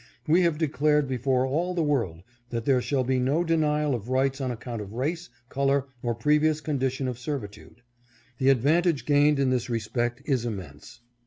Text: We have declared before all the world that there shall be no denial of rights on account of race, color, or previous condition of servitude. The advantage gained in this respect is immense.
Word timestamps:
We 0.25 0.41
have 0.41 0.57
declared 0.57 1.07
before 1.07 1.45
all 1.45 1.75
the 1.75 1.83
world 1.83 2.23
that 2.49 2.65
there 2.65 2.81
shall 2.81 3.03
be 3.03 3.19
no 3.19 3.43
denial 3.43 3.93
of 3.93 4.09
rights 4.09 4.41
on 4.41 4.49
account 4.49 4.81
of 4.81 4.93
race, 4.93 5.29
color, 5.47 5.85
or 6.01 6.15
previous 6.15 6.59
condition 6.59 7.07
of 7.07 7.19
servitude. 7.19 7.83
The 8.39 8.49
advantage 8.49 9.05
gained 9.05 9.37
in 9.37 9.51
this 9.51 9.69
respect 9.69 10.23
is 10.25 10.43
immense. 10.43 11.01